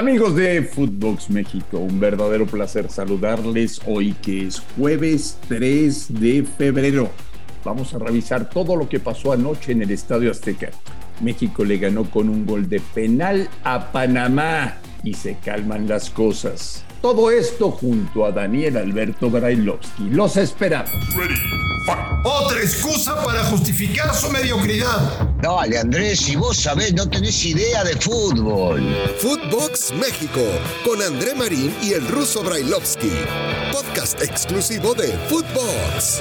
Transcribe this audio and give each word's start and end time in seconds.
Amigos 0.00 0.34
de 0.34 0.62
Footbox 0.62 1.28
México, 1.28 1.76
un 1.76 2.00
verdadero 2.00 2.46
placer 2.46 2.90
saludarles 2.90 3.82
hoy 3.86 4.14
que 4.14 4.46
es 4.46 4.62
jueves 4.74 5.38
3 5.48 6.18
de 6.18 6.42
febrero. 6.42 7.10
Vamos 7.66 7.92
a 7.92 7.98
revisar 7.98 8.48
todo 8.48 8.76
lo 8.76 8.88
que 8.88 8.98
pasó 8.98 9.30
anoche 9.30 9.72
en 9.72 9.82
el 9.82 9.90
Estadio 9.90 10.30
Azteca. 10.30 10.70
México 11.20 11.66
le 11.66 11.76
ganó 11.76 12.10
con 12.10 12.30
un 12.30 12.46
gol 12.46 12.66
de 12.66 12.80
penal 12.80 13.50
a 13.62 13.92
Panamá 13.92 14.78
y 15.04 15.12
se 15.12 15.36
calman 15.36 15.86
las 15.86 16.08
cosas. 16.08 16.82
Todo 17.02 17.30
esto 17.30 17.70
junto 17.70 18.24
a 18.24 18.32
Daniel 18.32 18.78
Alberto 18.78 19.28
Brailovsky. 19.28 20.08
Los 20.08 20.38
esperamos. 20.38 20.90
Otra 22.24 22.60
excusa 22.60 23.22
para 23.24 23.42
justificar 23.44 24.14
su 24.14 24.30
mediocridad. 24.30 25.28
Dale, 25.40 25.78
Andrés, 25.78 26.20
si 26.20 26.36
vos 26.36 26.56
sabés, 26.56 26.92
no 26.94 27.08
tenés 27.08 27.44
idea 27.44 27.82
de 27.84 27.96
fútbol. 27.96 28.82
Footbox 29.18 29.92
México, 29.94 30.40
con 30.84 31.00
André 31.00 31.34
Marín 31.34 31.74
y 31.82 31.92
el 31.92 32.06
ruso 32.08 32.42
Brailovsky. 32.42 33.12
Podcast 33.72 34.22
exclusivo 34.22 34.94
de 34.94 35.08
Footbox. 35.28 36.20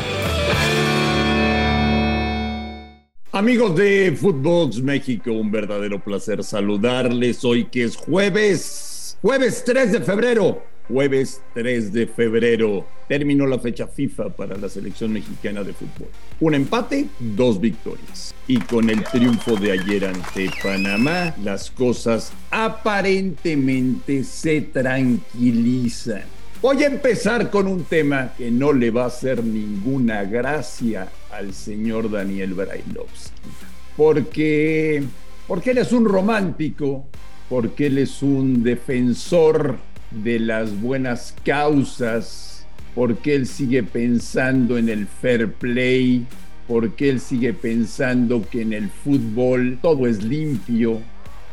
Amigos 3.32 3.76
de 3.76 4.18
Footbox 4.20 4.82
México, 4.82 5.32
un 5.32 5.52
verdadero 5.52 6.04
placer 6.04 6.44
saludarles 6.44 7.46
hoy 7.46 7.66
que 7.66 7.84
es 7.84 7.96
jueves, 7.96 9.18
jueves 9.22 9.64
3 9.66 9.92
de 9.92 10.02
febrero. 10.02 10.64
Jueves 10.90 11.44
3 11.54 11.94
de 11.94 12.08
febrero 12.08 12.84
terminó 13.08 13.46
la 13.46 13.60
fecha 13.60 13.86
FIFA 13.86 14.30
para 14.30 14.58
la 14.58 14.68
selección 14.70 15.14
mexicana 15.14 15.64
de 15.64 15.74
fútbol. 15.74 16.08
Un 16.40 16.56
empate, 16.56 17.06
dos 17.20 17.62
victorias. 17.62 18.34
Y 18.48 18.58
con 18.58 18.90
el 18.90 19.04
triunfo 19.04 19.56
de 19.56 19.74
ayer 19.74 20.06
ante 20.06 20.50
Panamá, 20.64 21.36
las 21.44 21.70
cosas 21.70 22.34
aparentemente 22.50 24.24
se 24.24 24.62
tranquilizan. 24.62 26.24
Voy 26.60 26.84
a 26.84 26.88
empezar 26.88 27.52
con 27.52 27.68
un 27.68 27.84
tema 27.84 28.34
que 28.36 28.50
no 28.50 28.74
le 28.74 28.90
va 28.90 29.04
a 29.04 29.08
hacer 29.08 29.44
ninguna 29.44 30.24
gracia 30.24 31.08
al 31.32 31.54
señor 31.54 32.10
Daniel 32.10 32.56
Brailovsky. 32.56 33.50
Porque, 33.96 35.04
porque 35.48 35.72
él 35.72 35.78
es 35.78 35.92
un 35.92 36.06
romántico, 36.06 37.06
porque 37.48 37.88
él 37.88 38.00
es 38.00 38.24
un 38.24 38.64
defensor 38.64 39.78
de 40.12 40.40
las 40.40 40.80
buenas 40.82 41.36
causas, 41.44 42.66
porque 42.96 43.36
él 43.36 43.48
sigue 43.48 43.84
pensando 43.84 44.78
en 44.78 44.90
el 44.90 45.08
fair 45.08 45.52
play, 45.54 46.26
porque 46.68 47.10
él 47.10 47.20
sigue 47.20 47.54
pensando 47.54 48.46
que 48.50 48.62
en 48.62 48.74
el 48.74 48.90
fútbol 48.90 49.80
todo 49.82 50.08
es 50.08 50.24
limpio 50.24 51.00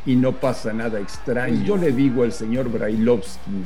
y 0.04 0.16
no 0.16 0.32
pasa 0.32 0.72
nada 0.72 1.00
extraño. 1.00 1.64
Yo 1.64 1.76
le 1.76 1.92
digo 1.92 2.22
al 2.22 2.32
señor 2.32 2.70
Brailovsky 2.70 3.64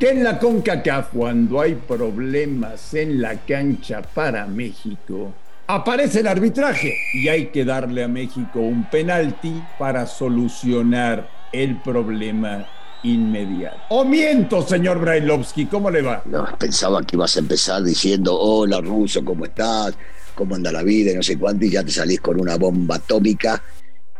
que 0.00 0.08
en 0.08 0.24
la 0.24 0.38
CONCACAF 0.38 1.10
cuando 1.12 1.60
hay 1.60 1.74
problemas 1.74 2.94
en 2.94 3.20
la 3.20 3.36
cancha 3.36 4.00
para 4.00 4.46
México, 4.46 5.34
aparece 5.66 6.20
el 6.20 6.26
arbitraje 6.26 6.96
y 7.12 7.28
hay 7.28 7.48
que 7.48 7.66
darle 7.66 8.04
a 8.04 8.08
México 8.08 8.60
un 8.60 8.84
penalti 8.84 9.62
para 9.78 10.06
solucionar 10.06 11.28
el 11.52 11.76
problema 11.82 12.66
inmediato. 13.02 13.78
O 13.90 14.04
miento, 14.04 14.66
señor 14.66 15.00
Brailovsky, 15.00 15.66
¿cómo 15.66 15.90
le 15.90 16.02
va? 16.02 16.22
No, 16.26 16.46
pensaba 16.58 17.02
que 17.02 17.16
ibas 17.16 17.36
a 17.36 17.40
empezar 17.40 17.82
diciendo, 17.82 18.38
hola 18.38 18.80
ruso, 18.80 19.24
¿cómo 19.24 19.44
estás? 19.44 19.94
¿Cómo 20.34 20.54
anda 20.54 20.72
la 20.72 20.82
vida? 20.82 21.12
Y 21.12 21.14
no 21.14 21.22
sé 21.22 21.38
cuánto, 21.38 21.64
y 21.64 21.70
ya 21.70 21.84
te 21.84 21.90
salís 21.90 22.20
con 22.20 22.40
una 22.40 22.56
bomba 22.56 22.96
atómica 22.96 23.62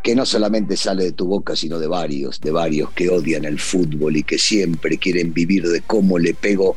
que 0.03 0.15
no 0.15 0.25
solamente 0.25 0.77
sale 0.77 1.05
de 1.05 1.13
tu 1.13 1.27
boca, 1.27 1.55
sino 1.55 1.79
de 1.79 1.87
varios, 1.87 2.41
de 2.41 2.51
varios 2.51 2.91
que 2.93 3.11
odian 3.11 3.45
el 3.45 3.59
fútbol 3.59 4.17
y 4.17 4.23
que 4.23 4.39
siempre 4.39 4.99
quieren 4.99 5.33
vivir 5.33 5.69
de 5.69 5.83
cómo 5.83 6.19
le 6.19 6.35
pego 6.35 6.77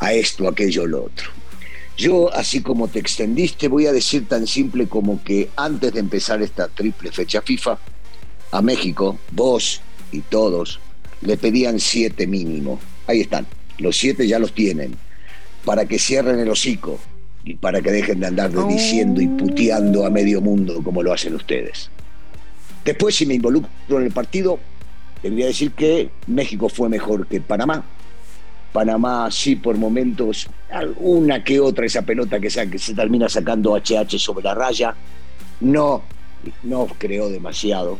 a 0.00 0.12
esto, 0.12 0.48
aquello, 0.48 0.86
lo 0.86 1.04
otro. 1.04 1.30
Yo, 1.96 2.34
así 2.34 2.60
como 2.60 2.88
te 2.88 2.98
extendiste, 2.98 3.68
voy 3.68 3.86
a 3.86 3.92
decir 3.92 4.26
tan 4.26 4.48
simple 4.48 4.88
como 4.88 5.22
que 5.22 5.50
antes 5.54 5.92
de 5.92 6.00
empezar 6.00 6.42
esta 6.42 6.66
triple 6.66 7.12
fecha 7.12 7.40
FIFA, 7.40 7.78
a 8.50 8.62
México, 8.62 9.18
vos 9.30 9.80
y 10.10 10.20
todos, 10.20 10.80
le 11.24 11.36
pedían 11.36 11.80
siete 11.80 12.26
mínimo. 12.26 12.78
Ahí 13.06 13.22
están, 13.22 13.46
los 13.78 13.96
siete 13.96 14.26
ya 14.28 14.38
los 14.38 14.54
tienen, 14.54 14.96
para 15.64 15.86
que 15.86 15.98
cierren 15.98 16.38
el 16.38 16.48
hocico 16.48 17.00
y 17.44 17.54
para 17.54 17.82
que 17.82 17.90
dejen 17.90 18.20
de 18.20 18.26
andar 18.26 18.50
diciendo 18.68 19.20
y 19.20 19.26
puteando 19.26 20.06
a 20.06 20.10
medio 20.10 20.40
mundo 20.40 20.82
como 20.82 21.02
lo 21.02 21.12
hacen 21.12 21.34
ustedes. 21.34 21.90
Después, 22.84 23.14
si 23.14 23.26
me 23.26 23.34
involucro 23.34 23.98
en 23.98 24.04
el 24.04 24.12
partido, 24.12 24.58
te 25.22 25.30
voy 25.30 25.42
a 25.42 25.46
decir 25.46 25.72
que 25.72 26.10
México 26.26 26.68
fue 26.68 26.88
mejor 26.88 27.26
que 27.26 27.40
Panamá. 27.40 27.84
Panamá 28.72 29.30
sí 29.30 29.56
por 29.56 29.76
momentos, 29.76 30.48
alguna 30.70 31.44
que 31.44 31.60
otra 31.60 31.86
esa 31.86 32.02
pelota 32.02 32.40
que 32.40 32.50
se, 32.50 32.68
que 32.68 32.78
se 32.78 32.94
termina 32.94 33.28
sacando 33.28 33.74
HH 33.74 34.18
sobre 34.18 34.44
la 34.44 34.54
raya, 34.54 34.94
no, 35.60 36.02
no 36.64 36.86
creó 36.98 37.30
demasiado 37.30 37.98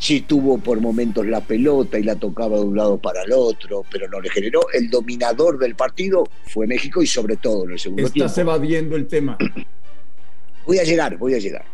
sí 0.00 0.22
tuvo 0.22 0.58
por 0.58 0.80
momentos 0.80 1.26
la 1.26 1.42
pelota 1.42 1.98
y 1.98 2.02
la 2.02 2.16
tocaba 2.16 2.56
de 2.56 2.64
un 2.64 2.76
lado 2.76 2.98
para 2.98 3.22
el 3.22 3.32
otro, 3.32 3.84
pero 3.92 4.08
no 4.08 4.20
le 4.20 4.30
generó. 4.30 4.62
El 4.72 4.90
dominador 4.90 5.58
del 5.58 5.76
partido 5.76 6.26
fue 6.46 6.66
México 6.66 7.02
y 7.02 7.06
sobre 7.06 7.36
todo 7.36 7.64
en 7.66 7.72
el 7.72 7.78
segundo 7.78 8.10
tiempo. 8.10 8.26
Estás 8.26 8.38
evadiendo 8.38 8.96
el 8.96 9.06
tema. 9.06 9.38
Voy 10.66 10.78
a 10.78 10.84
llegar, 10.84 11.16
voy 11.16 11.34
a 11.34 11.38
llegar. 11.38 11.64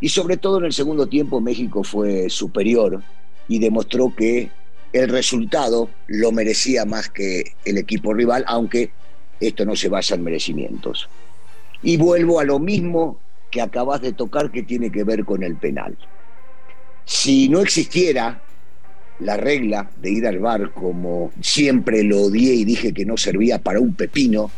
Y 0.00 0.08
sobre 0.08 0.36
todo 0.36 0.58
en 0.58 0.66
el 0.66 0.72
segundo 0.72 1.08
tiempo 1.08 1.40
México 1.40 1.82
fue 1.82 2.30
superior 2.30 3.02
y 3.48 3.58
demostró 3.58 4.14
que 4.14 4.50
el 4.92 5.08
resultado 5.10 5.90
lo 6.06 6.32
merecía 6.32 6.86
más 6.86 7.10
que 7.10 7.52
el 7.64 7.76
equipo 7.76 8.14
rival, 8.14 8.44
aunque 8.46 8.92
esto 9.40 9.66
no 9.66 9.76
se 9.76 9.88
basa 9.88 10.14
en 10.14 10.24
merecimientos. 10.24 11.08
Y 11.82 11.98
vuelvo 11.98 12.40
a 12.40 12.44
lo 12.44 12.58
mismo 12.58 13.18
que 13.50 13.60
acabas 13.60 14.00
de 14.00 14.12
tocar 14.12 14.50
que 14.50 14.62
tiene 14.62 14.90
que 14.90 15.04
ver 15.04 15.24
con 15.24 15.42
el 15.42 15.56
penal. 15.56 15.98
Si 17.06 17.48
no 17.48 17.60
existiera 17.60 18.42
la 19.20 19.36
regla 19.36 19.88
de 20.02 20.10
ir 20.10 20.26
al 20.26 20.40
bar 20.40 20.72
como 20.72 21.32
siempre 21.40 22.02
lo 22.02 22.22
odié 22.22 22.52
y 22.54 22.64
dije 22.64 22.92
que 22.92 23.06
no 23.06 23.16
servía 23.16 23.58
para 23.60 23.80
un 23.80 23.94
pepino, 23.94 24.50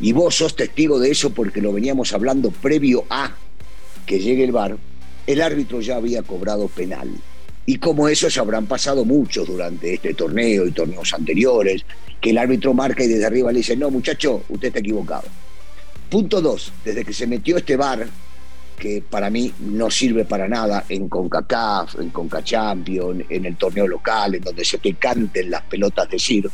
y 0.00 0.12
vos 0.12 0.34
sos 0.34 0.56
testigo 0.56 0.98
de 0.98 1.12
eso 1.12 1.30
porque 1.30 1.62
lo 1.62 1.72
veníamos 1.72 2.12
hablando 2.12 2.50
previo 2.50 3.04
a 3.08 3.32
que 4.06 4.18
llegue 4.18 4.42
el 4.42 4.50
bar, 4.50 4.76
el 5.26 5.40
árbitro 5.40 5.80
ya 5.80 5.96
había 5.96 6.22
cobrado 6.22 6.66
penal. 6.66 7.08
Y 7.64 7.78
como 7.78 8.08
eso 8.08 8.28
se 8.28 8.40
habrán 8.40 8.66
pasado 8.66 9.04
muchos 9.04 9.46
durante 9.46 9.94
este 9.94 10.14
torneo 10.14 10.66
y 10.66 10.72
torneos 10.72 11.14
anteriores, 11.14 11.86
que 12.20 12.30
el 12.30 12.38
árbitro 12.38 12.74
marca 12.74 13.04
y 13.04 13.08
desde 13.08 13.24
arriba 13.24 13.52
le 13.52 13.58
dice, 13.58 13.76
no 13.76 13.88
muchacho, 13.90 14.42
usted 14.48 14.68
está 14.68 14.80
equivocado. 14.80 15.28
Punto 16.10 16.42
dos, 16.42 16.72
desde 16.84 17.04
que 17.04 17.12
se 17.12 17.28
metió 17.28 17.56
este 17.56 17.76
bar, 17.76 18.06
que 18.78 19.02
para 19.02 19.30
mí 19.30 19.52
no 19.60 19.90
sirve 19.90 20.24
para 20.24 20.48
nada 20.48 20.84
en 20.88 21.08
CONCACAF, 21.08 22.00
en 22.00 22.10
CONCACHAMPION, 22.10 23.26
en 23.28 23.44
el 23.44 23.56
torneo 23.56 23.86
local, 23.86 24.34
en 24.34 24.42
donde 24.42 24.64
se 24.64 24.78
te 24.78 24.94
canten 24.94 25.50
las 25.50 25.62
pelotas 25.62 26.08
de 26.10 26.18
CIR. 26.18 26.50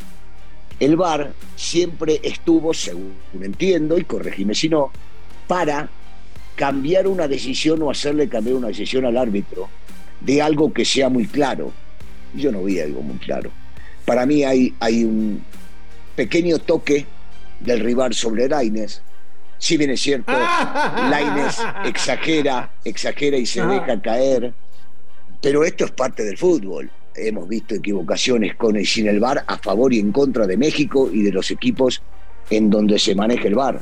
El 0.78 0.96
VAR 0.96 1.32
siempre 1.56 2.20
estuvo, 2.22 2.72
según 2.72 3.12
entiendo, 3.40 3.98
y 3.98 4.04
corregime 4.04 4.54
si 4.54 4.68
no, 4.68 4.90
para 5.46 5.88
cambiar 6.56 7.06
una 7.06 7.26
decisión 7.28 7.82
o 7.82 7.90
hacerle 7.90 8.28
cambiar 8.28 8.56
una 8.56 8.68
decisión 8.68 9.04
al 9.04 9.16
árbitro 9.16 9.68
de 10.20 10.42
algo 10.42 10.72
que 10.72 10.84
sea 10.84 11.08
muy 11.08 11.26
claro. 11.26 11.72
Yo 12.34 12.52
no 12.52 12.62
vi 12.62 12.80
algo 12.80 13.02
muy 13.02 13.18
claro. 13.18 13.50
Para 14.04 14.26
mí 14.26 14.44
hay, 14.44 14.74
hay 14.80 15.04
un 15.04 15.42
pequeño 16.16 16.58
toque 16.58 17.06
del 17.60 17.80
rival 17.80 18.14
sobre 18.14 18.48
Raines, 18.48 19.02
si 19.60 19.76
bien 19.76 19.90
es 19.90 20.00
cierto, 20.00 20.32
Laines 21.10 21.58
exagera, 21.84 22.72
exagera 22.82 23.36
y 23.36 23.44
se 23.44 23.64
deja 23.64 24.00
caer, 24.00 24.54
pero 25.40 25.64
esto 25.64 25.84
es 25.84 25.90
parte 25.90 26.24
del 26.24 26.38
fútbol. 26.38 26.90
Hemos 27.14 27.46
visto 27.46 27.74
equivocaciones 27.74 28.56
con 28.56 28.78
y 28.78 28.86
sin 28.86 29.06
el 29.06 29.20
VAR 29.20 29.44
a 29.46 29.58
favor 29.58 29.92
y 29.92 29.98
en 29.98 30.12
contra 30.12 30.46
de 30.46 30.56
México 30.56 31.10
y 31.12 31.22
de 31.22 31.30
los 31.30 31.50
equipos 31.50 32.02
en 32.48 32.70
donde 32.70 32.98
se 32.98 33.14
maneja 33.14 33.48
el 33.48 33.54
VAR. 33.54 33.80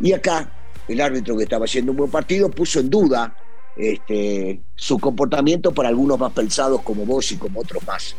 Y 0.00 0.12
acá, 0.12 0.50
el 0.88 1.00
árbitro 1.00 1.36
que 1.36 1.44
estaba 1.44 1.66
haciendo 1.66 1.92
un 1.92 1.98
buen 1.98 2.10
partido 2.10 2.50
puso 2.50 2.80
en 2.80 2.90
duda 2.90 3.32
este, 3.76 4.60
su 4.74 4.98
comportamiento 4.98 5.72
para 5.72 5.88
algunos 5.88 6.18
más 6.18 6.32
pensados 6.32 6.82
como 6.82 7.06
vos 7.06 7.30
y 7.30 7.36
como 7.36 7.60
otros 7.60 7.86
más. 7.86 8.16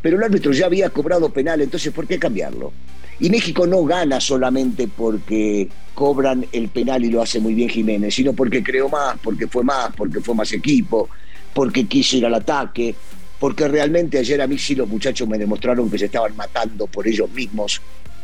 Pero 0.00 0.16
el 0.16 0.22
árbitro 0.22 0.52
ya 0.52 0.66
había 0.66 0.88
cobrado 0.88 1.28
penal, 1.28 1.60
entonces 1.60 1.92
¿por 1.92 2.06
qué 2.06 2.18
cambiarlo? 2.18 2.72
Y 3.20 3.30
México 3.30 3.66
no 3.66 3.84
gana 3.84 4.20
solamente 4.20 4.88
porque 4.88 5.68
cobran 5.94 6.44
el 6.50 6.68
penal 6.68 7.04
y 7.04 7.10
lo 7.10 7.22
hace 7.22 7.38
muy 7.38 7.54
bien 7.54 7.68
Jiménez, 7.68 8.14
sino 8.14 8.32
porque 8.32 8.62
creó 8.62 8.88
más, 8.88 9.16
porque 9.22 9.46
fue 9.46 9.62
más, 9.62 9.94
porque 9.96 10.20
fue 10.20 10.34
más 10.34 10.52
equipo, 10.52 11.08
porque 11.52 11.86
quiso 11.86 12.16
ir 12.16 12.26
al 12.26 12.34
ataque, 12.34 12.94
porque 13.38 13.68
realmente 13.68 14.18
ayer 14.18 14.42
a 14.42 14.46
mí 14.46 14.58
sí 14.58 14.74
los 14.74 14.88
muchachos 14.88 15.28
me 15.28 15.38
demostraron 15.38 15.88
que 15.88 15.98
se 15.98 16.06
estaban 16.06 16.34
matando 16.36 16.86
por 16.88 17.06
ellos 17.06 17.30
mismos 17.30 17.80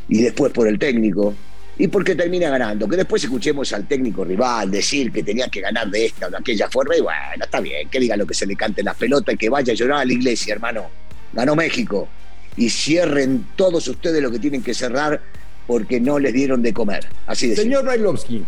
y 0.09 0.23
después 0.23 0.53
por 0.53 0.67
el 0.67 0.79
técnico, 0.79 1.35
y 1.79 1.87
porque 1.89 2.15
termina 2.17 2.51
ganando. 2.51 2.89
Que 2.89 2.97
después 2.97 3.23
escuchemos 3.23 3.73
al 3.73 3.87
técnico 3.87 4.25
rival 4.25 4.71
decir 4.71 5.13
que 5.13 5.23
tenía 5.23 5.49
que 5.49 5.61
ganar 5.61 5.89
de 5.89 6.07
esta 6.07 6.27
o 6.27 6.31
de 6.31 6.37
aquella 6.37 6.69
forma, 6.69 6.97
y 6.97 7.01
bueno, 7.01 7.45
está 7.45 7.61
bien, 7.61 7.89
que 7.89 8.01
diga 8.01 8.17
lo 8.17 8.27
que 8.27 8.35
se 8.35 8.45
le 8.45 8.57
cante 8.57 8.83
la 8.83 8.93
pelota 8.93 9.33
y 9.33 9.37
que 9.37 9.49
vaya 9.49 9.73
a 9.73 9.77
llorar 9.77 10.01
a 10.01 10.05
la 10.05 10.13
iglesia, 10.13 10.55
hermano. 10.55 10.89
Ganó 11.33 11.55
México 11.55 12.09
y 12.57 12.71
cierren 12.71 13.47
todos 13.57 13.87
ustedes 13.89 14.23
lo 14.23 14.31
que 14.31 14.39
tienen 14.39 14.63
que 14.63 14.75
cerrar 14.75 15.21
porque 15.67 16.01
no 16.01 16.19
les 16.19 16.33
dieron 16.33 16.63
de 16.63 16.73
comer. 16.73 17.07
Así 17.27 17.49
de 17.49 17.57
Señor 17.57 17.85
Brailovsky, 17.85 18.45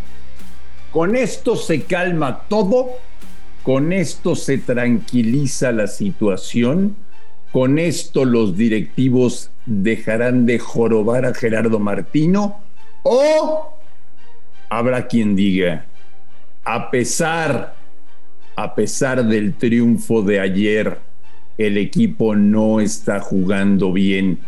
con 0.90 1.16
esto 1.16 1.56
se 1.56 1.82
calma 1.82 2.42
todo, 2.48 2.90
con 3.62 3.92
esto 3.92 4.34
se 4.34 4.58
tranquiliza 4.58 5.72
la 5.72 5.86
situación, 5.86 6.96
con 7.52 7.78
esto 7.78 8.24
los 8.24 8.56
directivos 8.56 9.50
dejarán 9.66 10.46
de 10.46 10.58
jorobar 10.58 11.24
a 11.24 11.34
Gerardo 11.34 11.78
Martino 11.78 12.60
o 13.02 13.72
habrá 14.68 15.06
quien 15.06 15.36
diga, 15.36 15.84
a 16.64 16.90
pesar, 16.90 17.74
a 18.56 18.74
pesar 18.74 19.24
del 19.24 19.54
triunfo 19.54 20.22
de 20.22 20.40
ayer, 20.40 20.98
el 21.58 21.76
equipo 21.78 22.34
no 22.34 22.80
está 22.80 23.20
jugando 23.20 23.92
bien. 23.92 24.38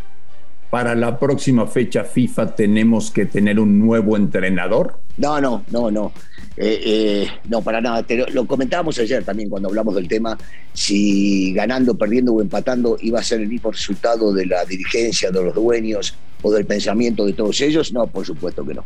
Para 0.70 0.94
la 0.94 1.20
próxima 1.20 1.66
fecha 1.66 2.02
FIFA 2.04 2.56
tenemos 2.56 3.10
que 3.10 3.26
tener 3.26 3.60
un 3.60 3.78
nuevo 3.78 4.16
entrenador. 4.16 4.98
No, 5.16 5.40
no, 5.40 5.62
no, 5.70 5.90
no. 5.90 6.12
Eh, 6.56 6.80
eh, 6.84 7.28
no, 7.48 7.62
para 7.62 7.80
nada. 7.80 8.04
lo, 8.32 8.46
comentábamos 8.46 8.98
ayer 8.98 9.24
también 9.24 9.48
cuando 9.48 9.68
hablamos 9.68 9.94
del 9.94 10.08
tema, 10.08 10.36
si 10.72 11.52
ganando, 11.52 11.96
perdiendo 11.96 12.32
o 12.32 12.40
empatando 12.40 12.96
iba 13.00 13.20
a 13.20 13.22
ser 13.22 13.40
el 13.40 13.48
mismo 13.48 13.70
resultado 13.70 14.32
de 14.32 14.46
la 14.46 14.64
dirigencia, 14.64 15.30
de 15.30 15.44
los 15.44 15.54
dueños 15.54 16.16
o 16.42 16.50
del 16.52 16.66
pensamiento 16.66 17.24
de 17.24 17.34
todos 17.34 17.60
ellos. 17.60 17.92
No, 17.92 18.06
por 18.06 18.26
supuesto 18.26 18.64
que 18.64 18.74
no. 18.74 18.84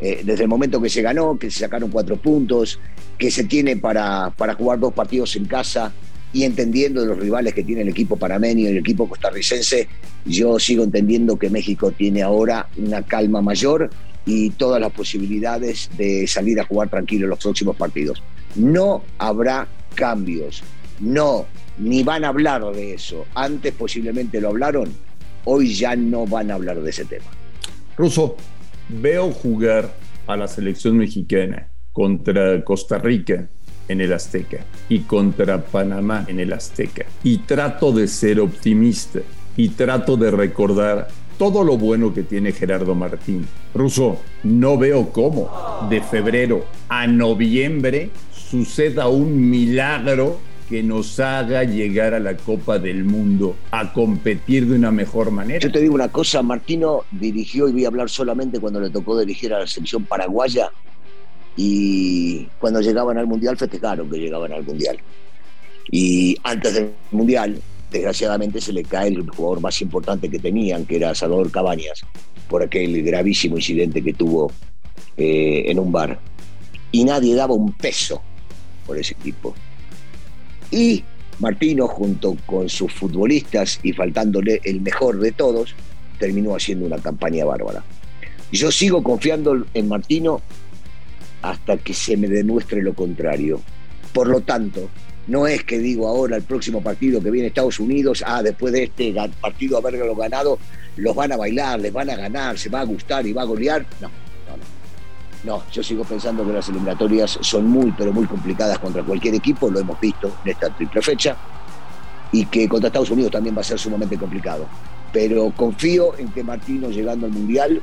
Eh, 0.00 0.22
desde 0.24 0.42
el 0.42 0.48
momento 0.48 0.82
que 0.82 0.90
se 0.90 1.00
ganó, 1.00 1.38
que 1.38 1.50
se 1.50 1.60
sacaron 1.60 1.90
cuatro 1.90 2.16
puntos, 2.16 2.78
que 3.16 3.30
se 3.30 3.44
tiene 3.44 3.76
para, 3.76 4.30
para 4.36 4.54
jugar 4.54 4.80
dos 4.80 4.92
partidos 4.92 5.36
en 5.36 5.44
casa, 5.44 5.92
y 6.32 6.44
entendiendo 6.44 7.04
los 7.04 7.18
rivales 7.18 7.54
que 7.54 7.62
tiene 7.62 7.82
el 7.82 7.88
equipo 7.88 8.16
panameño 8.16 8.60
y 8.62 8.66
el 8.66 8.78
equipo 8.78 9.08
costarricense, 9.08 9.88
yo 10.24 10.58
sigo 10.58 10.84
entendiendo 10.84 11.38
que 11.38 11.50
México 11.50 11.90
tiene 11.90 12.22
ahora 12.22 12.68
una 12.76 13.02
calma 13.02 13.42
mayor 13.42 13.90
y 14.24 14.50
todas 14.50 14.80
las 14.80 14.92
posibilidades 14.92 15.90
de 15.96 16.26
salir 16.26 16.60
a 16.60 16.64
jugar 16.64 16.88
tranquilo 16.88 17.24
en 17.24 17.30
los 17.30 17.40
próximos 17.40 17.76
partidos. 17.76 18.22
No 18.54 19.02
habrá 19.18 19.68
cambios, 19.94 20.62
no, 21.00 21.46
ni 21.78 22.02
van 22.02 22.24
a 22.24 22.28
hablar 22.28 22.64
de 22.72 22.94
eso. 22.94 23.26
Antes 23.34 23.74
posiblemente 23.74 24.40
lo 24.40 24.48
hablaron, 24.48 24.90
hoy 25.44 25.74
ya 25.74 25.96
no 25.96 26.26
van 26.26 26.50
a 26.50 26.54
hablar 26.54 26.80
de 26.80 26.90
ese 26.90 27.04
tema. 27.04 27.26
Ruso, 27.96 28.36
veo 28.88 29.32
jugar 29.32 29.94
a 30.26 30.36
la 30.36 30.48
selección 30.48 30.96
mexicana 30.96 31.72
contra 31.92 32.64
Costa 32.64 32.98
Rica 32.98 33.50
en 33.88 34.00
el 34.00 34.12
Azteca 34.12 34.64
y 34.88 35.00
contra 35.00 35.62
Panamá 35.64 36.24
en 36.28 36.40
el 36.40 36.52
Azteca. 36.52 37.04
Y 37.22 37.38
trato 37.38 37.92
de 37.92 38.08
ser 38.08 38.40
optimista 38.40 39.20
y 39.56 39.70
trato 39.70 40.16
de 40.16 40.30
recordar 40.30 41.08
todo 41.38 41.64
lo 41.64 41.76
bueno 41.76 42.14
que 42.14 42.22
tiene 42.22 42.52
Gerardo 42.52 42.94
Martín. 42.94 43.46
Ruso, 43.74 44.18
no 44.44 44.78
veo 44.78 45.10
cómo 45.10 45.86
de 45.90 46.00
febrero 46.00 46.64
a 46.88 47.06
noviembre 47.06 48.10
suceda 48.32 49.08
un 49.08 49.50
milagro 49.50 50.38
que 50.68 50.82
nos 50.82 51.20
haga 51.20 51.64
llegar 51.64 52.14
a 52.14 52.18
la 52.18 52.36
Copa 52.36 52.78
del 52.78 53.04
Mundo 53.04 53.56
a 53.70 53.92
competir 53.92 54.66
de 54.66 54.76
una 54.76 54.90
mejor 54.90 55.30
manera. 55.30 55.58
Yo 55.58 55.70
te 55.70 55.80
digo 55.80 55.94
una 55.94 56.08
cosa, 56.08 56.42
Martino 56.42 57.04
dirigió, 57.10 57.68
y 57.68 57.72
voy 57.72 57.84
a 57.84 57.88
hablar 57.88 58.08
solamente 58.08 58.58
cuando 58.58 58.80
le 58.80 58.88
tocó 58.88 59.18
dirigir 59.18 59.52
a 59.52 59.58
la 59.58 59.66
selección 59.66 60.04
paraguaya, 60.04 60.70
y 61.56 62.44
cuando 62.58 62.80
llegaban 62.80 63.18
al 63.18 63.26
Mundial 63.26 63.56
festejaron 63.56 64.10
que 64.10 64.18
llegaban 64.18 64.52
al 64.52 64.64
Mundial. 64.64 64.98
Y 65.90 66.36
antes 66.44 66.74
del 66.74 66.92
Mundial, 67.10 67.60
desgraciadamente, 67.90 68.60
se 68.60 68.72
le 68.72 68.82
cae 68.82 69.08
el 69.08 69.28
jugador 69.28 69.60
más 69.60 69.80
importante 69.82 70.30
que 70.30 70.38
tenían, 70.38 70.86
que 70.86 70.96
era 70.96 71.14
Salvador 71.14 71.50
Cabañas, 71.50 72.02
por 72.48 72.62
aquel 72.62 73.02
gravísimo 73.02 73.56
incidente 73.56 74.02
que 74.02 74.14
tuvo 74.14 74.50
eh, 75.16 75.64
en 75.66 75.78
un 75.78 75.92
bar. 75.92 76.18
Y 76.90 77.04
nadie 77.04 77.34
daba 77.34 77.54
un 77.54 77.72
peso 77.72 78.22
por 78.86 78.98
ese 78.98 79.14
equipo. 79.14 79.54
Y 80.70 81.04
Martino, 81.38 81.86
junto 81.88 82.36
con 82.46 82.68
sus 82.68 82.92
futbolistas 82.92 83.80
y 83.82 83.92
faltándole 83.92 84.60
el 84.64 84.80
mejor 84.80 85.18
de 85.18 85.32
todos, 85.32 85.74
terminó 86.18 86.54
haciendo 86.54 86.86
una 86.86 86.98
campaña 86.98 87.44
bárbara. 87.44 87.84
Yo 88.52 88.70
sigo 88.70 89.02
confiando 89.02 89.64
en 89.74 89.88
Martino 89.88 90.40
hasta 91.42 91.76
que 91.76 91.92
se 91.92 92.16
me 92.16 92.28
demuestre 92.28 92.82
lo 92.82 92.94
contrario. 92.94 93.60
Por 94.12 94.28
lo 94.28 94.40
tanto, 94.40 94.88
no 95.26 95.46
es 95.46 95.64
que 95.64 95.78
digo 95.78 96.08
ahora 96.08 96.36
el 96.36 96.42
próximo 96.42 96.82
partido 96.82 97.22
que 97.22 97.30
viene 97.30 97.48
Estados 97.48 97.78
Unidos, 97.80 98.24
ah, 98.26 98.42
después 98.42 98.72
de 98.72 98.84
este 98.84 99.14
partido 99.40 99.78
haberlo 99.78 100.14
ganado, 100.14 100.58
los 100.96 101.14
van 101.14 101.32
a 101.32 101.36
bailar, 101.36 101.80
les 101.80 101.92
van 101.92 102.10
a 102.10 102.16
ganar, 102.16 102.58
se 102.58 102.68
va 102.68 102.80
a 102.80 102.84
gustar 102.84 103.26
y 103.26 103.32
va 103.32 103.42
a 103.42 103.46
golear. 103.46 103.86
No, 104.00 104.08
no, 104.08 104.56
no. 104.56 105.56
No, 105.56 105.64
yo 105.72 105.82
sigo 105.82 106.04
pensando 106.04 106.46
que 106.46 106.52
las 106.52 106.68
eliminatorias 106.68 107.38
son 107.40 107.66
muy, 107.66 107.92
pero 107.92 108.12
muy 108.12 108.26
complicadas 108.26 108.78
contra 108.78 109.02
cualquier 109.02 109.34
equipo, 109.34 109.70
lo 109.70 109.80
hemos 109.80 110.00
visto 110.00 110.36
en 110.44 110.52
esta 110.52 110.70
triple 110.70 111.02
fecha, 111.02 111.36
y 112.30 112.46
que 112.46 112.68
contra 112.68 112.88
Estados 112.88 113.10
Unidos 113.10 113.32
también 113.32 113.56
va 113.56 113.60
a 113.60 113.64
ser 113.64 113.78
sumamente 113.78 114.16
complicado. 114.16 114.66
Pero 115.12 115.52
confío 115.56 116.16
en 116.16 116.28
que 116.28 116.42
Martino, 116.42 116.90
llegando 116.90 117.26
al 117.26 117.32
Mundial, 117.32 117.82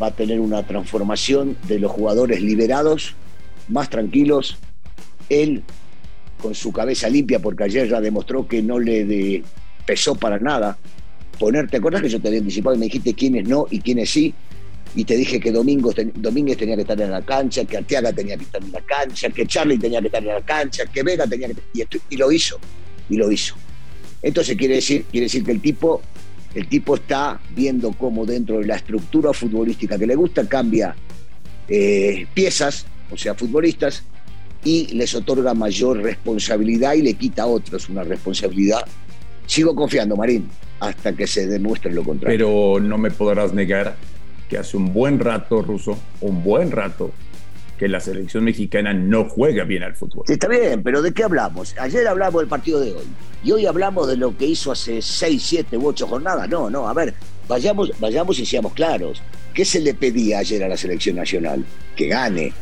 va 0.00 0.08
a 0.08 0.10
tener 0.10 0.40
una 0.40 0.62
transformación 0.66 1.56
de 1.68 1.78
los 1.78 1.90
jugadores 1.90 2.42
liberados, 2.42 3.14
más 3.68 3.90
tranquilos, 3.90 4.56
él 5.28 5.62
con 6.40 6.54
su 6.54 6.72
cabeza 6.72 7.08
limpia, 7.08 7.38
porque 7.38 7.64
ayer 7.64 7.88
ya 7.88 8.00
demostró 8.00 8.48
que 8.48 8.62
no 8.62 8.78
le 8.78 9.42
pesó 9.86 10.14
para 10.14 10.38
nada 10.38 10.78
ponerte, 11.40 11.70
¿te 11.72 11.76
acuerdas 11.78 12.02
que 12.02 12.08
yo 12.08 12.20
te 12.20 12.28
había 12.28 12.40
anticipado 12.40 12.76
y 12.76 12.78
me 12.78 12.84
dijiste 12.84 13.14
quiénes 13.14 13.48
no 13.48 13.66
y 13.70 13.80
quiénes 13.80 14.10
sí? 14.10 14.32
Y 14.94 15.04
te 15.04 15.16
dije 15.16 15.40
que 15.40 15.50
Domingos, 15.50 15.94
Domínguez 16.14 16.58
tenía 16.58 16.74
que 16.74 16.82
estar 16.82 17.00
en 17.00 17.10
la 17.10 17.22
cancha, 17.22 17.64
que 17.64 17.78
Arteaga 17.78 18.12
tenía 18.12 18.36
que 18.36 18.44
estar 18.44 18.62
en 18.62 18.72
la 18.72 18.80
cancha, 18.80 19.30
que 19.30 19.46
Charlie 19.46 19.78
tenía 19.78 20.00
que 20.00 20.08
estar 20.08 20.22
en 20.22 20.28
la 20.28 20.42
cancha, 20.42 20.84
que 20.86 21.02
Vega 21.02 21.26
tenía 21.26 21.48
que 21.48 21.56
y, 21.72 21.84
y 22.10 22.16
lo 22.16 22.30
hizo, 22.30 22.58
y 23.08 23.16
lo 23.16 23.32
hizo. 23.32 23.54
Entonces 24.20 24.56
quiere 24.56 24.74
decir, 24.74 25.06
quiere 25.10 25.26
decir 25.26 25.44
que 25.44 25.52
el 25.52 25.60
tipo 25.62 26.02
el 26.54 26.68
tipo 26.68 26.96
está 26.96 27.40
viendo 27.54 27.92
cómo 27.92 28.26
dentro 28.26 28.58
de 28.58 28.66
la 28.66 28.76
estructura 28.76 29.32
futbolística 29.32 29.98
que 29.98 30.06
le 30.06 30.16
gusta 30.16 30.48
cambia 30.48 30.94
eh, 31.68 32.26
piezas, 32.34 32.86
o 33.10 33.16
sea, 33.16 33.34
futbolistas, 33.34 34.04
y 34.64 34.88
les 34.94 35.14
otorga 35.14 35.54
mayor 35.54 35.98
responsabilidad 35.98 36.94
y 36.94 37.02
le 37.02 37.14
quita 37.14 37.44
a 37.44 37.46
otros 37.46 37.88
una 37.88 38.02
responsabilidad. 38.02 38.84
Sigo 39.46 39.74
confiando, 39.74 40.16
Marín, 40.16 40.48
hasta 40.80 41.14
que 41.14 41.26
se 41.26 41.46
demuestre 41.46 41.92
lo 41.92 42.02
contrario. 42.04 42.36
Pero 42.36 42.80
no 42.80 42.98
me 42.98 43.10
podrás 43.10 43.54
negar 43.54 43.96
que 44.48 44.58
hace 44.58 44.76
un 44.76 44.92
buen 44.92 45.18
rato, 45.18 45.62
Ruso, 45.62 45.96
un 46.20 46.42
buen 46.42 46.72
rato, 46.72 47.12
que 47.80 47.88
la 47.88 47.98
selección 47.98 48.44
mexicana 48.44 48.92
no 48.92 49.24
juega 49.24 49.64
bien 49.64 49.82
al 49.82 49.96
fútbol. 49.96 50.26
está 50.28 50.48
bien, 50.48 50.82
pero 50.82 51.00
¿de 51.00 51.14
qué 51.14 51.24
hablamos? 51.24 51.74
Ayer 51.78 52.06
hablamos 52.06 52.42
del 52.42 52.48
partido 52.48 52.78
de 52.78 52.92
hoy 52.92 53.06
y 53.42 53.52
hoy 53.52 53.64
hablamos 53.64 54.06
de 54.06 54.18
lo 54.18 54.36
que 54.36 54.44
hizo 54.44 54.70
hace 54.70 55.00
6, 55.00 55.42
7 55.42 55.78
u 55.78 55.86
8 55.86 56.06
jornadas. 56.06 56.46
No, 56.50 56.68
no, 56.68 56.86
a 56.86 56.92
ver, 56.92 57.14
vayamos, 57.48 57.90
vayamos 57.98 58.38
y 58.38 58.44
seamos 58.44 58.74
claros. 58.74 59.22
¿Qué 59.54 59.64
se 59.64 59.80
le 59.80 59.94
pedía 59.94 60.40
ayer 60.40 60.62
a 60.62 60.68
la 60.68 60.76
selección 60.76 61.16
nacional? 61.16 61.64
Que 61.96 62.08
gane. 62.08 62.52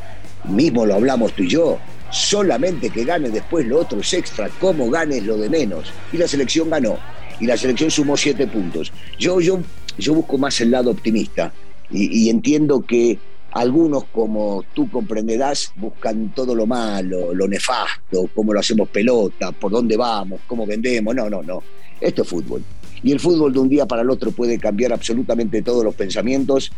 Mismo 0.45 0.87
lo 0.87 0.95
hablamos 0.95 1.33
tú 1.33 1.43
y 1.43 1.49
yo. 1.49 1.81
Solamente 2.13 2.89
que 2.89 3.05
gane 3.05 3.29
después 3.29 3.67
lo 3.67 3.81
otro 3.81 3.99
es 3.99 4.15
extra. 4.15 4.49
Cómo 4.61 4.89
gane 4.89 5.21
lo 5.21 5.37
de 5.37 5.51
menos. 5.51 5.93
Y 6.13 6.19
la 6.19 6.29
selección 6.29 6.71
ganó. 6.71 6.97
Y 7.41 7.47
la 7.47 7.57
selección 7.57 7.91
sumó 7.91 8.17
7 8.17 8.47
puntos. 8.47 8.93
Yo, 9.19 9.41
yo, 9.41 9.59
yo 9.99 10.15
busco 10.15 10.39
más 10.39 10.61
el 10.61 10.71
lado 10.71 10.93
optimista. 10.93 11.53
y 11.91 12.31
entiendo 12.31 12.85
que 12.87 13.19
algunos, 13.53 14.05
como 14.05 14.65
tú 14.75 14.91
comprenderás, 14.91 15.73
buscan 15.77 16.33
todo 16.35 16.55
lo 16.55 16.67
malo, 16.67 17.33
lo 17.35 17.49
nefasto, 17.49 18.29
cómo 18.35 18.53
lo 18.53 18.61
hacemos 18.61 18.89
pelota, 18.89 19.53
por 19.53 19.73
dónde 19.73 19.97
vamos, 19.97 20.41
cómo 20.47 20.67
vendemos. 20.67 21.15
No, 21.15 21.31
no, 21.31 21.43
no. 21.43 21.63
Esto 22.01 22.23
es 22.23 22.29
fútbol. 22.29 22.63
Y 23.03 23.13
el 23.13 23.21
fútbol 23.21 23.53
de 23.53 23.59
un 23.61 23.69
día 23.69 23.87
para 23.87 24.03
el 24.03 24.11
otro 24.11 24.33
puede 24.33 24.59
cambiar 24.59 24.93
absolutamente 24.93 25.63
todos 25.63 25.85
los 25.85 25.95
pensamientos, 25.95 26.73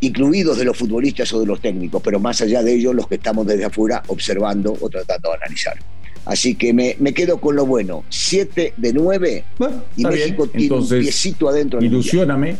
incluidos 0.00 0.58
de 0.58 0.64
los 0.64 0.76
futbolistas 0.76 1.32
o 1.32 1.40
de 1.40 1.46
los 1.46 1.60
técnicos, 1.60 2.02
pero 2.02 2.20
más 2.20 2.40
allá 2.40 2.62
de 2.62 2.74
ellos, 2.74 2.94
los 2.94 3.08
que 3.08 3.16
estamos 3.16 3.46
desde 3.46 3.64
afuera 3.64 4.02
observando 4.06 4.76
o 4.80 4.88
tratando 4.88 5.30
de 5.30 5.36
analizar. 5.36 5.78
Así 6.24 6.54
que 6.54 6.72
me, 6.72 7.14
quedo 7.14 7.38
con 7.38 7.56
lo 7.56 7.66
bueno. 7.66 8.04
Siete 8.08 8.74
de 8.76 8.92
nueve 8.92 9.44
y 9.96 10.04
México 10.04 10.46
tiene 10.46 10.76
un 10.76 10.88
piecito 10.88 11.48
adentro. 11.48 11.82
Ilusióname, 11.82 12.56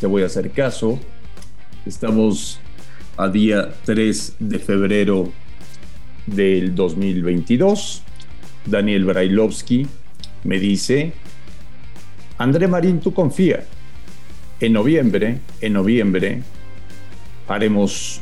te 0.00 0.06
voy 0.06 0.22
a 0.22 0.26
hacer 0.26 0.50
caso. 0.50 0.98
Estamos 1.84 2.58
a 3.16 3.28
día 3.28 3.72
3 3.84 4.36
de 4.38 4.58
febrero 4.58 5.32
del 6.26 6.74
2022. 6.74 8.02
Daniel 8.66 9.04
Brailovsky 9.04 9.86
me 10.44 10.58
dice, 10.58 11.12
André 12.38 12.68
Marín, 12.68 13.00
tú 13.00 13.12
confía. 13.14 13.64
En 14.60 14.72
noviembre, 14.72 15.38
en 15.60 15.72
noviembre, 15.74 16.42
haremos 17.48 18.20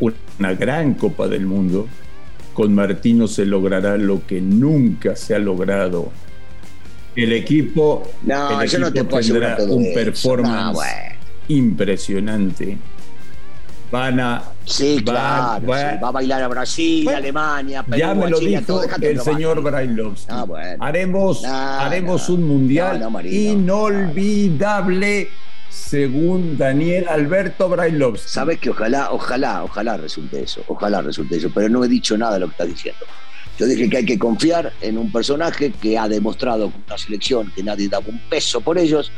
una 0.00 0.54
gran 0.54 0.94
Copa 0.94 1.28
del 1.28 1.46
Mundo. 1.46 1.88
Con 2.54 2.74
Martino 2.74 3.26
se 3.28 3.46
logrará 3.46 3.96
lo 3.96 4.26
que 4.26 4.40
nunca 4.40 5.16
se 5.16 5.34
ha 5.34 5.38
logrado 5.38 6.12
El 7.16 7.32
equipo, 7.32 8.10
No, 8.22 8.60
el 8.60 8.68
yo 8.68 8.78
no 8.78 8.92
te 8.92 9.00
equipo 9.00 9.10
puedo 9.10 9.20
asegurar 9.20 9.56
tendrá 9.56 9.66
todo 9.66 9.76
un 9.76 9.84
eso. 9.86 9.94
performance 9.94 10.78
No, 10.78 10.82
impresionante. 11.48 12.78
Van 13.92 14.18
a. 14.18 14.42
Sí, 14.64 15.02
claro. 15.04 15.66
va- 15.66 15.78
sí, 15.92 15.98
Va 16.02 16.08
a 16.08 16.10
bailar 16.12 16.42
a 16.42 16.48
Brasil, 16.48 17.04
Bueno, 17.04 17.18
Alemania, 17.18 17.82
Perú, 17.82 17.98
ya 17.98 18.14
me 18.14 18.30
lo 18.30 18.38
Chile, 18.38 18.50
dijo 18.52 18.62
todo, 18.64 18.84
el 19.00 19.20
señor 19.20 19.62
Brailovsky. 19.62 20.26
Ah, 20.30 20.44
bueno. 20.44 20.82
Haremos, 20.84 21.44
haremos 21.44 22.28
un 22.30 22.42
mundial 22.44 22.98
No, 22.98 23.04
no, 23.04 23.10
Marino. 23.10 23.52
inolvidable 23.52 25.28
según 25.68 26.56
Daniel 26.56 27.06
Alberto 27.08 27.68
Brailovsky. 27.68 28.28
Sabes 28.28 28.58
que 28.58 28.70
ojalá, 28.70 29.10
ojalá, 29.12 29.62
ojalá 29.64 29.96
resulte 29.98 30.42
eso, 30.42 30.62
ojalá 30.68 31.02
resulte 31.02 31.36
eso, 31.36 31.50
pero 31.54 31.68
no 31.68 31.84
he 31.84 31.88
dicho 31.88 32.16
nada 32.16 32.34
de 32.34 32.40
lo 32.40 32.46
que 32.46 32.52
estás 32.52 32.68
diciendo. 32.68 33.04
Yo 33.58 33.66
dije 33.66 33.88
que 33.90 33.98
hay 33.98 34.04
que 34.06 34.18
confiar 34.18 34.72
en 34.80 34.96
un 34.96 35.12
personaje 35.12 35.70
que 35.72 35.98
ha 35.98 36.08
demostrado 36.08 36.70
con 36.70 36.82
una 36.86 36.96
selección 36.96 37.52
que 37.54 37.62
nadie 37.62 37.88
daba 37.88 38.06
un 38.08 38.18
peso 38.30 38.60
por 38.62 38.78
ellos, 38.78 39.12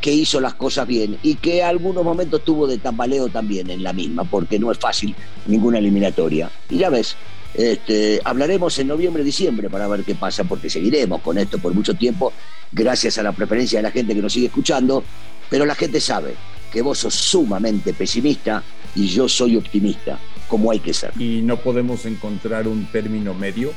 que 0.00 0.12
hizo 0.12 0.40
las 0.40 0.54
cosas 0.54 0.86
bien 0.86 1.18
y 1.22 1.36
que 1.36 1.62
algunos 1.62 2.04
momentos 2.04 2.44
tuvo 2.44 2.66
de 2.66 2.78
tambaleo 2.78 3.28
también 3.28 3.70
en 3.70 3.82
la 3.82 3.92
misma, 3.92 4.24
porque 4.24 4.58
no 4.58 4.70
es 4.70 4.78
fácil 4.78 5.14
ninguna 5.46 5.78
eliminatoria. 5.78 6.50
Y 6.68 6.78
ya 6.78 6.90
ves, 6.90 7.16
este, 7.54 8.20
hablaremos 8.24 8.78
en 8.78 8.88
noviembre, 8.88 9.22
diciembre 9.22 9.70
para 9.70 9.86
ver 9.88 10.04
qué 10.04 10.14
pasa, 10.14 10.44
porque 10.44 10.68
seguiremos 10.68 11.22
con 11.22 11.38
esto 11.38 11.58
por 11.58 11.72
mucho 11.72 11.94
tiempo, 11.94 12.32
gracias 12.72 13.16
a 13.18 13.22
la 13.22 13.32
preferencia 13.32 13.78
de 13.78 13.84
la 13.84 13.90
gente 13.90 14.14
que 14.14 14.20
nos 14.20 14.32
sigue 14.32 14.46
escuchando, 14.46 15.04
pero 15.48 15.64
la 15.64 15.74
gente 15.74 16.00
sabe 16.00 16.34
que 16.72 16.82
vos 16.82 16.98
sos 16.98 17.14
sumamente 17.14 17.94
pesimista 17.94 18.62
y 18.96 19.06
yo 19.06 19.28
soy 19.28 19.56
optimista, 19.56 20.18
como 20.48 20.72
hay 20.72 20.80
que 20.80 20.92
ser. 20.92 21.12
Y 21.18 21.40
no 21.42 21.56
podemos 21.56 22.04
encontrar 22.06 22.66
un 22.66 22.86
término 22.86 23.32
medio. 23.34 23.72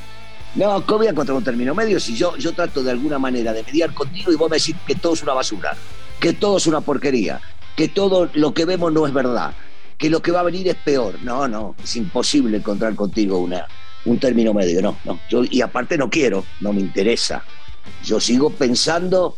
No, 0.56 0.84
¿cómo 0.84 0.98
voy 0.98 1.06
a 1.06 1.10
encontrar 1.10 1.36
un 1.36 1.44
término 1.44 1.74
medio 1.74 2.00
si 2.00 2.16
yo, 2.16 2.36
yo 2.36 2.52
trato 2.52 2.82
de 2.82 2.90
alguna 2.90 3.18
manera 3.18 3.52
de 3.52 3.62
mediar 3.62 3.94
contigo 3.94 4.32
y 4.32 4.34
vos 4.36 4.50
me 4.50 4.56
decís 4.56 4.74
que 4.86 4.96
todo 4.96 5.14
es 5.14 5.22
una 5.22 5.34
basura, 5.34 5.76
que 6.20 6.32
todo 6.32 6.56
es 6.56 6.66
una 6.66 6.80
porquería, 6.80 7.40
que 7.76 7.88
todo 7.88 8.28
lo 8.34 8.54
que 8.54 8.64
vemos 8.64 8.92
no 8.92 9.06
es 9.06 9.12
verdad, 9.12 9.52
que 9.96 10.10
lo 10.10 10.22
que 10.22 10.32
va 10.32 10.40
a 10.40 10.44
venir 10.44 10.68
es 10.68 10.76
peor? 10.76 11.18
No, 11.22 11.48
no, 11.48 11.74
es 11.82 11.96
imposible 11.96 12.58
encontrar 12.58 12.94
contigo 12.94 13.38
una, 13.38 13.66
un 14.04 14.18
término 14.18 14.54
medio, 14.54 14.82
no, 14.82 14.96
no. 15.04 15.18
Yo, 15.28 15.44
y 15.44 15.60
aparte 15.60 15.96
no 15.98 16.10
quiero, 16.10 16.44
no 16.60 16.72
me 16.72 16.80
interesa. 16.80 17.42
Yo 18.04 18.20
sigo 18.20 18.50
pensando 18.50 19.34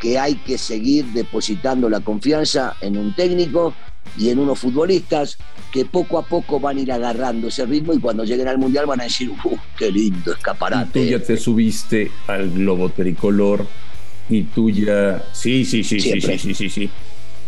que 0.00 0.18
hay 0.18 0.36
que 0.36 0.56
seguir 0.56 1.04
depositando 1.06 1.88
la 1.88 2.00
confianza 2.00 2.74
en 2.80 2.96
un 2.96 3.14
técnico 3.14 3.74
y 4.16 4.30
en 4.30 4.38
unos 4.38 4.58
futbolistas 4.58 5.36
que 5.70 5.84
poco 5.84 6.18
a 6.18 6.22
poco 6.22 6.58
van 6.58 6.78
a 6.78 6.80
ir 6.80 6.90
agarrando 6.90 7.48
ese 7.48 7.66
ritmo 7.66 7.92
y 7.92 8.00
cuando 8.00 8.24
lleguen 8.24 8.48
al 8.48 8.58
mundial 8.58 8.86
van 8.86 9.00
a 9.00 9.04
decir, 9.04 9.30
¡uh, 9.30 9.56
qué 9.78 9.92
lindo 9.92 10.18
Y 10.18 10.22
tú 10.22 10.32
escaparate! 10.32 11.10
ya 11.10 11.22
te 11.22 11.36
subiste 11.36 12.10
al 12.26 12.50
globo 12.50 12.88
tricolor 12.88 13.66
y 14.30 14.42
tú 14.44 14.70
ya. 14.70 15.22
Sí, 15.32 15.64
sí, 15.64 15.82
sí, 15.84 16.00
sí, 16.00 16.10
Siempre. 16.20 16.38
sí, 16.38 16.54
sí, 16.54 16.54
sí, 16.54 16.70
sí. 16.70 16.90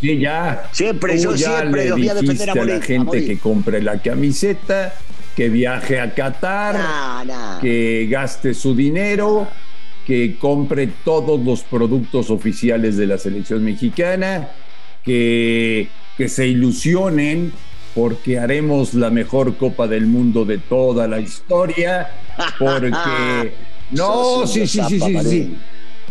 Sí, 0.01 0.19
ya. 0.19 0.69
Siempre, 0.73 1.21
yo 1.21 1.35
ya 1.37 1.59
siempre 1.61 1.85
le 1.85 1.91
los 1.91 1.99
voy 1.99 2.09
a 2.09 2.15
defender 2.15 2.49
la 2.57 2.81
gente 2.81 3.05
morir. 3.05 3.27
que 3.27 3.39
compre 3.39 3.81
la 3.81 3.99
camiseta, 4.03 4.95
que 5.37 5.49
viaje 5.49 6.01
a 6.01 6.13
Qatar, 6.13 6.75
Nah, 6.75 7.25
nah. 7.25 7.61
que 7.61 8.09
gaste 8.11 8.53
su 8.55 8.75
dinero, 8.75 9.47
que 10.07 10.37
compre 10.41 10.89
todos 11.05 11.41
los 11.41 11.63
productos 11.63 12.31
oficiales 12.31 12.97
de 12.97 13.07
la 13.07 13.17
selección 13.17 13.65
mexicana, 13.65 14.49
que, 15.05 15.87
que 16.17 16.29
se 16.29 16.49
ilusionen 16.49 17.53
porque 17.95 18.39
haremos 18.41 18.95
la 18.95 19.11
mejor 19.11 19.57
Copa 19.57 19.87
del 19.87 20.07
Mundo 20.07 20.45
de 20.45 20.59
toda 20.59 21.07
la 21.07 21.21
historia, 21.21 22.11
porque... 22.59 23.53
No, 23.93 24.47
sí, 24.47 24.67
sí, 24.67 24.81
sí, 24.89 24.99
sí, 24.99 25.19
sí. 25.25 25.57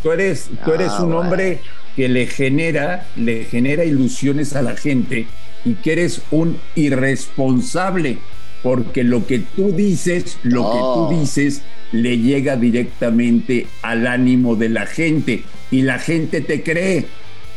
Tú 0.04 0.12
eres, 0.12 0.50
tú 0.66 0.74
eres 0.74 0.90
Ah, 0.92 1.04
un 1.04 1.12
bueno. 1.12 1.20
hombre 1.22 1.60
que 1.96 2.08
le 2.10 2.26
genera, 2.28 3.08
le 3.16 3.44
genera 3.46 3.84
ilusiones 3.86 4.56
a 4.56 4.62
la 4.62 4.76
gente 4.76 5.28
y 5.66 5.74
que 5.76 5.92
eres 5.94 6.22
un 6.32 6.58
irresponsable, 6.76 8.18
porque 8.64 9.04
lo 9.04 9.26
que 9.28 9.40
tú 9.40 9.72
dices, 9.72 10.38
lo 10.44 10.72
que 10.72 10.78
tú 10.80 11.20
dices, 11.20 11.62
le 11.92 12.18
llega 12.18 12.56
directamente 12.56 13.68
al 13.82 14.08
ánimo 14.08 14.56
de 14.56 14.70
la 14.70 14.86
gente 14.86 15.44
y 15.70 15.82
la 15.82 16.00
gente 16.00 16.42
te 16.42 16.64
cree. 16.64 17.06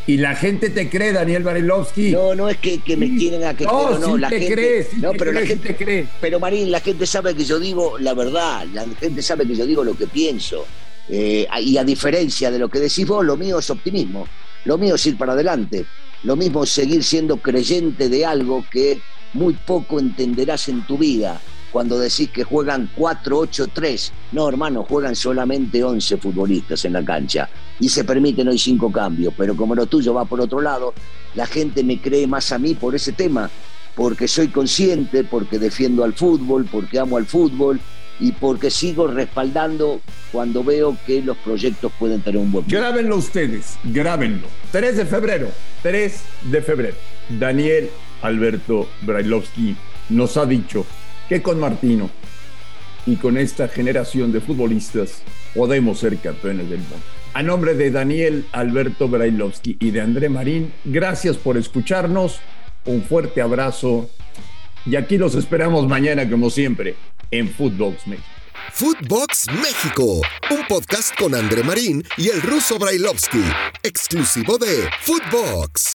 Y 0.06 0.18
la 0.18 0.36
gente 0.36 0.68
te 0.68 0.90
cree, 0.90 1.14
Daniel 1.14 1.44
Barilovsky. 1.44 2.10
No, 2.10 2.34
no 2.34 2.50
es 2.50 2.58
que, 2.58 2.78
que 2.80 2.94
me 2.94 3.16
quieren 3.16 3.42
a 3.44 3.54
que 3.56 3.64
No, 3.64 3.86
creo, 3.86 3.98
no, 4.00 4.14
sí 4.16 4.20
la 4.20 4.28
te 4.28 4.38
gente, 4.38 4.54
crees, 4.54 4.94
no, 4.98 5.12
pero 5.12 5.32
la 5.32 5.40
crees, 5.40 5.48
gente 5.48 5.68
te 5.72 5.76
cree. 5.82 6.06
Pero 6.20 6.38
Marín, 6.38 6.70
la 6.70 6.80
gente 6.80 7.06
sabe 7.06 7.34
que 7.34 7.44
yo 7.46 7.58
digo 7.58 7.98
la 7.98 8.12
verdad, 8.12 8.66
la 8.74 8.84
gente 9.00 9.22
sabe 9.22 9.46
que 9.46 9.54
yo 9.56 9.64
digo 9.64 9.82
lo 9.82 9.96
que 9.96 10.06
pienso. 10.06 10.66
Eh, 11.08 11.46
y 11.60 11.76
a 11.76 11.84
diferencia 11.84 12.50
de 12.50 12.58
lo 12.58 12.68
que 12.68 12.80
decís 12.80 13.06
vos, 13.06 13.24
lo 13.24 13.36
mío 13.36 13.58
es 13.58 13.68
optimismo, 13.70 14.26
lo 14.64 14.78
mío 14.78 14.94
es 14.94 15.04
ir 15.06 15.18
para 15.18 15.34
adelante, 15.34 15.84
lo 16.22 16.36
mismo 16.36 16.64
es 16.64 16.70
seguir 16.70 17.04
siendo 17.04 17.36
creyente 17.36 18.08
de 18.08 18.24
algo 18.24 18.64
que 18.70 19.00
muy 19.34 19.54
poco 19.54 19.98
entenderás 20.00 20.68
en 20.68 20.86
tu 20.86 20.96
vida. 20.96 21.40
Cuando 21.70 21.98
decís 21.98 22.30
que 22.30 22.44
juegan 22.44 22.88
4-8-3. 22.96 24.12
No, 24.30 24.48
hermano, 24.48 24.84
juegan 24.88 25.16
solamente 25.16 25.82
11 25.82 26.18
futbolistas 26.18 26.84
en 26.84 26.92
la 26.92 27.04
cancha. 27.04 27.48
Y 27.80 27.88
se 27.88 28.04
permiten 28.04 28.46
hoy 28.46 28.58
cinco 28.58 28.92
cambios, 28.92 29.34
pero 29.36 29.56
como 29.56 29.74
lo 29.74 29.86
tuyo 29.86 30.14
va 30.14 30.24
por 30.24 30.40
otro 30.40 30.60
lado, 30.60 30.94
la 31.34 31.46
gente 31.46 31.82
me 31.82 32.00
cree 32.00 32.28
más 32.28 32.52
a 32.52 32.58
mí 32.58 32.74
por 32.74 32.94
ese 32.94 33.10
tema. 33.12 33.50
Porque 33.96 34.28
soy 34.28 34.48
consciente, 34.48 35.24
porque 35.24 35.58
defiendo 35.58 36.04
al 36.04 36.14
fútbol, 36.14 36.64
porque 36.70 37.00
amo 37.00 37.16
al 37.16 37.26
fútbol 37.26 37.80
y 38.20 38.32
porque 38.32 38.70
sigo 38.70 39.06
respaldando 39.06 40.00
cuando 40.32 40.62
veo 40.62 40.96
que 41.06 41.22
los 41.22 41.36
proyectos 41.38 41.92
pueden 41.98 42.20
tener 42.20 42.40
un 42.40 42.52
buen. 42.52 42.66
Grábenlo 42.68 43.16
ustedes, 43.16 43.78
grábenlo. 43.84 44.46
3 44.72 44.96
de 44.96 45.06
febrero, 45.06 45.48
3 45.82 46.22
de 46.44 46.62
febrero. 46.62 46.96
Daniel 47.28 47.90
Alberto 48.22 48.88
Brailovsky 49.02 49.76
nos 50.10 50.36
ha 50.36 50.46
dicho 50.46 50.86
que 51.28 51.42
con 51.42 51.58
Martino 51.58 52.10
y 53.06 53.16
con 53.16 53.36
esta 53.36 53.68
generación 53.68 54.32
de 54.32 54.40
futbolistas 54.40 55.22
podemos 55.54 55.98
ser 55.98 56.16
campeones 56.18 56.68
del 56.70 56.80
mundo. 56.80 56.96
A 57.34 57.42
nombre 57.42 57.74
de 57.74 57.90
Daniel 57.90 58.46
Alberto 58.52 59.08
Brailovsky 59.08 59.76
y 59.80 59.90
de 59.90 60.00
André 60.00 60.28
Marín, 60.28 60.72
gracias 60.84 61.36
por 61.36 61.56
escucharnos. 61.56 62.38
Un 62.86 63.02
fuerte 63.02 63.40
abrazo. 63.40 64.08
Y 64.86 64.96
aquí 64.96 65.18
los 65.18 65.34
esperamos 65.34 65.88
mañana, 65.88 66.28
como 66.28 66.50
siempre, 66.50 66.94
en 67.30 67.48
Footbox 67.48 68.06
México. 68.06 68.28
Footbox 68.72 69.46
México, 69.62 70.20
un 70.50 70.66
podcast 70.66 71.14
con 71.16 71.34
André 71.34 71.62
Marín 71.62 72.02
y 72.16 72.28
el 72.28 72.42
ruso 72.42 72.78
Brailovsky, 72.78 73.44
exclusivo 73.82 74.58
de 74.58 74.88
Footbox. 75.02 75.82